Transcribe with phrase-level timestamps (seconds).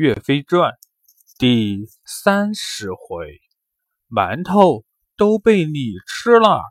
[0.00, 0.78] 岳飞传
[1.38, 3.40] 第三十回，
[4.08, 4.84] 馒头
[5.16, 6.62] 都被你吃了。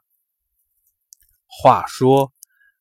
[1.46, 2.32] 话说，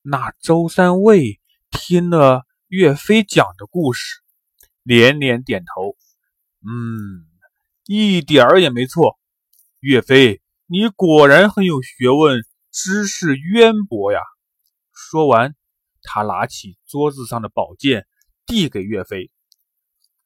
[0.02, 1.40] 那周三卫
[1.72, 4.20] 听了岳飞讲的故事，
[4.84, 5.96] 连连点头。
[6.60, 7.26] 嗯，
[7.86, 9.18] 一点儿也没错。
[9.80, 14.20] 岳飞，你果然很有学问，知识渊博呀。
[14.92, 15.56] 说完，
[16.02, 18.06] 他拿起桌子上的宝剑，
[18.46, 19.32] 递给岳飞。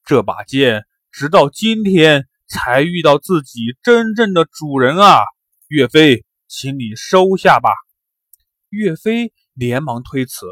[0.05, 5.23] 这把剑直到今天才遇到自己真正的主人啊！
[5.69, 7.71] 岳飞，请你收下吧。
[8.71, 10.47] 岳飞连忙推辞：“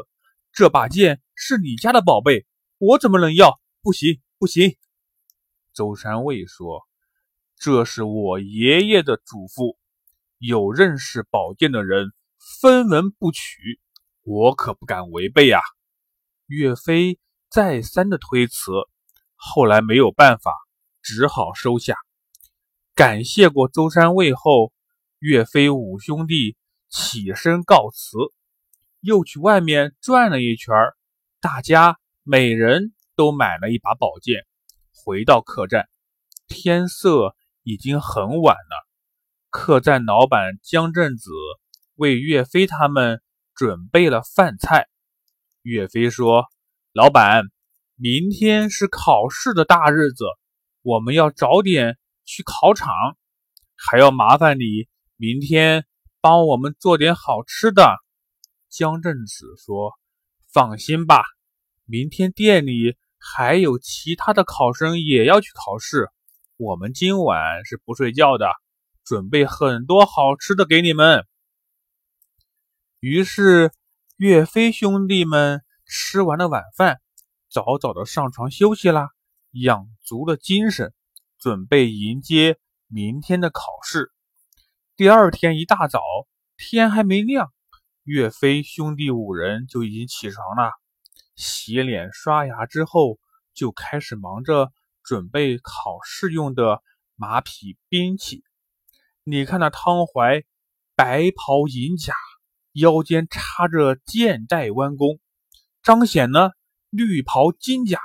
[0.53, 2.45] 这把剑是你家的宝贝，
[2.77, 3.59] 我怎么能要？
[3.81, 4.77] 不行，不行！”
[5.73, 6.87] 周山卫说
[7.57, 9.77] ：“这是我爷爷的嘱咐，
[10.37, 12.13] 有认识宝剑的人
[12.61, 13.79] 分文不取，
[14.23, 15.61] 我可不敢违背啊！”
[16.47, 17.19] 岳飞
[17.49, 18.71] 再三的推辞。
[19.41, 20.53] 后来没有办法，
[21.01, 21.95] 只好收下。
[22.93, 24.73] 感谢过周山卫后，
[25.19, 26.57] 岳飞五兄弟
[26.89, 28.17] 起身告辞，
[28.99, 30.75] 又去外面转了一圈
[31.39, 34.45] 大家每人都买了一把宝剑，
[34.93, 35.89] 回到客栈。
[36.49, 37.33] 天色
[37.63, 38.87] 已经很晚了，
[39.49, 41.31] 客栈老板江镇子
[41.95, 43.21] 为岳飞他们
[43.55, 44.89] 准备了饭菜。
[45.61, 46.47] 岳飞说
[46.91, 47.45] ：“老板。”
[48.01, 50.23] 明天是考试的大日子，
[50.83, 52.93] 我们要早点去考场，
[53.75, 55.85] 还要麻烦你明天
[56.21, 57.97] 帮我们做点好吃的。
[58.69, 59.99] 江镇子说
[60.53, 61.25] ：“放心吧，
[61.83, 66.07] 明天店里还有其他的考生也要去考试，
[66.55, 68.49] 我们今晚是不睡觉的，
[69.03, 71.27] 准备很多好吃的给你们。”
[73.01, 73.73] 于是
[74.15, 77.01] 岳飞兄弟们吃完了晚饭。
[77.49, 79.09] 早早的上床休息啦，
[79.51, 80.93] 养足了精神，
[81.39, 84.11] 准备迎接明天的考试。
[84.95, 85.99] 第二天一大早，
[86.57, 87.51] 天还没亮，
[88.03, 90.73] 岳飞兄弟五人就已经起床了，
[91.35, 93.17] 洗脸刷牙之后，
[93.55, 94.71] 就开始忙着
[95.01, 96.83] 准备考试用的
[97.15, 98.43] 马匹兵器。
[99.23, 100.43] 你看那汤怀，
[100.95, 102.13] 白袍银甲，
[102.73, 105.17] 腰间插着剑带弯弓；
[105.81, 106.51] 张显呢？
[106.89, 107.99] 绿袍金甲，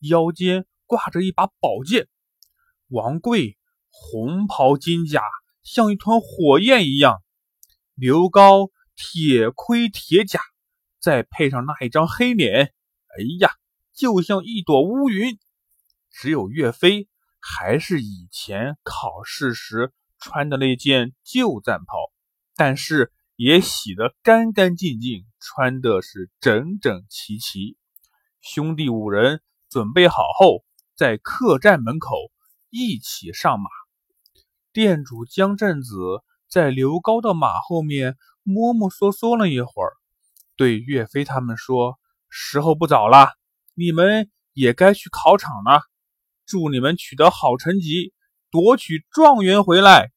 [0.00, 2.06] 腰间挂着一把宝剑；
[2.88, 3.58] 王贵
[3.90, 5.22] 红袍金甲，
[5.62, 7.18] 像一团火焰一样；
[7.94, 10.40] 刘高铁盔铁甲，
[10.98, 12.72] 再配上那一张黑脸，
[13.08, 13.52] 哎呀，
[13.92, 15.38] 就像一朵乌云。
[16.10, 17.08] 只有岳飞
[17.40, 22.12] 还是以前考试时穿的那件旧战袍，
[22.54, 27.76] 但是也洗得干干净净，穿的是整整齐齐。
[28.42, 30.64] 兄弟五人准备好后，
[30.96, 32.16] 在客栈门口
[32.70, 33.70] 一起上马。
[34.72, 35.94] 店主江镇子
[36.48, 39.92] 在刘高的马后面摸摸索索了一会儿，
[40.56, 43.28] 对岳飞他们说：“时候不早了，
[43.74, 45.82] 你们也该去考场了。
[46.44, 48.12] 祝你们取得好成绩，
[48.50, 50.10] 夺取状元回来。”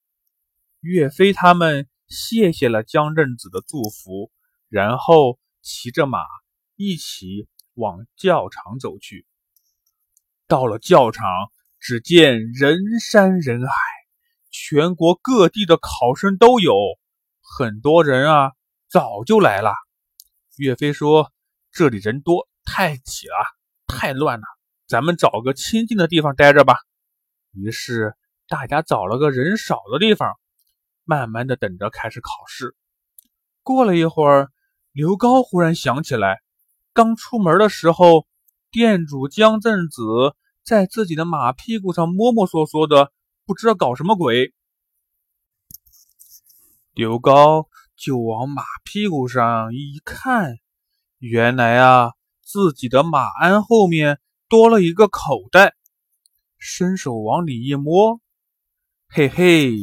[0.81, 4.31] 岳飞他们谢谢了江镇子的祝福，
[4.67, 6.21] 然后骑着马
[6.75, 7.47] 一起。
[7.75, 9.25] 往教场走去，
[10.47, 11.25] 到了教场，
[11.79, 13.73] 只见人山人海，
[14.49, 16.73] 全国各地的考生都有，
[17.41, 18.53] 很多人啊，
[18.87, 19.73] 早就来了。
[20.57, 21.33] 岳飞说
[21.71, 23.35] ：“这里人多，太挤了，
[23.87, 24.45] 太乱了，
[24.87, 26.77] 咱们找个清静的地方待着吧。”
[27.51, 28.15] 于是
[28.47, 30.39] 大家找了个人少的地方，
[31.03, 32.73] 慢慢的等着开始考试。
[33.63, 34.49] 过了一会儿，
[34.93, 36.44] 刘高忽然想起来。
[36.95, 38.25] 刚出门的时候，
[38.71, 40.01] 店主江镇子
[40.63, 43.11] 在自己的马屁股上摸摸索索的，
[43.45, 44.53] 不知道搞什么鬼。
[46.93, 47.67] 刘高
[47.97, 50.55] 就往马屁股上一看，
[51.17, 55.75] 原来啊，自己的马鞍后面多了一个口袋，
[56.57, 58.21] 伸手往里一摸，
[59.09, 59.73] 嘿嘿，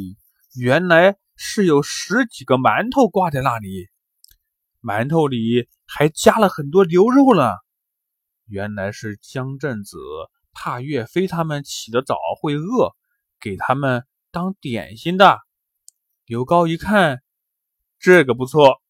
[0.54, 3.91] 原来是有十几个馒头挂在那里。
[4.82, 7.52] 馒头里还加了很多牛肉呢，
[8.46, 9.96] 原来是江镇子
[10.52, 12.92] 怕岳飞他们起得早会饿，
[13.38, 15.38] 给他们当点心的。
[16.24, 17.22] 刘高一看，
[18.00, 18.82] 这个不错，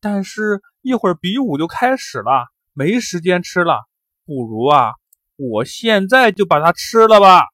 [0.00, 3.88] 但是一会儿比武就开始了，没时间吃了，
[4.24, 4.94] 不如啊，
[5.36, 7.44] 我现在就把它吃了吧，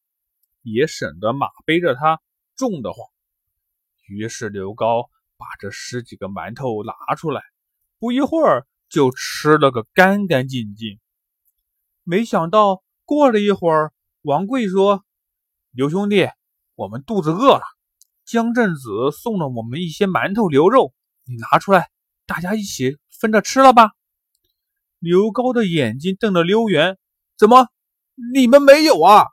[0.63, 2.19] 也省得马背着它
[2.57, 3.07] 重得慌。
[4.07, 7.43] 于是刘高把这十几个馒头拿出来。
[8.05, 11.01] 不一会儿就吃了个干干净净。
[12.03, 15.03] 没想到过了一会儿，王贵说
[15.73, 16.29] ：“刘兄弟，
[16.75, 17.63] 我们肚子饿了，
[18.27, 20.93] 江镇子送了我们一些馒头牛肉，
[21.25, 21.89] 你拿出来，
[22.27, 23.93] 大家一起分着吃了吧。”
[25.01, 26.99] 刘高的眼睛瞪得溜圆
[27.39, 27.69] ：“怎么，
[28.35, 29.29] 你们没有啊？”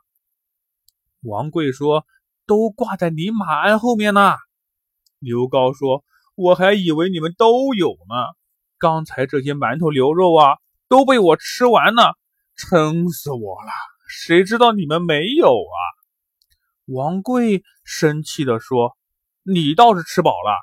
[1.20, 2.06] 王贵说
[2.48, 4.32] ：“都挂在你马鞍后面呢。”
[5.20, 6.02] 刘高说
[6.34, 8.16] ：“我还以为你们都有呢，
[8.82, 10.58] 刚才这些馒头牛肉啊，
[10.88, 12.18] 都被我吃完了，
[12.56, 13.70] 撑死我了。”
[14.10, 15.78] 谁知道你们没有啊？
[16.86, 18.96] 王贵生气地说
[19.46, 20.58] ：“你倒是吃饱了，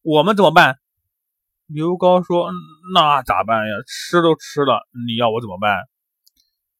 [0.00, 0.78] 我们怎么办？”
[1.68, 2.50] 刘高说
[2.94, 3.74] ：“那咋办呀？
[3.86, 5.84] 吃都吃了，你要我怎么办？”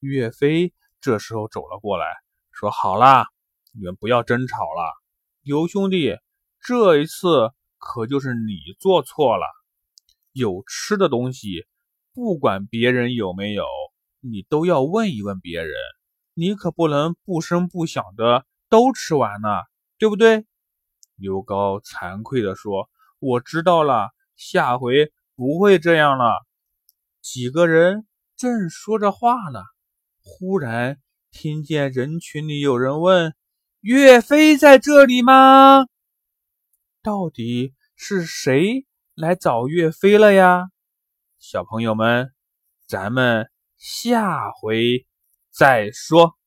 [0.01, 0.73] 岳飞
[1.03, 2.07] 这时候走了过来，
[2.53, 3.27] 说：“好啦，
[3.75, 4.95] 你们不要争吵了。
[5.43, 6.17] 刘兄弟，
[6.63, 9.45] 这一次可就是你做错了。
[10.33, 11.67] 有吃的东西，
[12.13, 13.65] 不管别人有没有，
[14.21, 15.73] 你都要问一问别人。”
[16.35, 19.49] 你可不能不声不响的都吃完呢，
[19.99, 20.47] 对不对？
[21.17, 22.89] 刘高惭愧地说
[23.19, 26.47] ：“我知道了，下回不会这样了。”
[27.21, 28.07] 几个人
[28.37, 29.61] 正说着话呢，
[30.23, 30.99] 忽然
[31.31, 33.35] 听见人群里有人问
[33.83, 35.85] ：“岳飞在这里吗？”
[37.03, 38.87] 到底是谁
[39.21, 40.71] 来找岳飞了呀？
[41.39, 42.33] 小朋友们，
[42.87, 45.07] 咱们下回。
[45.53, 46.40] 再说。